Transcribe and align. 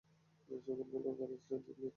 সকাল 0.49 0.83
থেকে 0.91 1.11
গাড়ি 1.19 1.35
স্টার্ট 1.37 1.63
নিচ্ছে 1.67 1.81
না। 1.81 1.89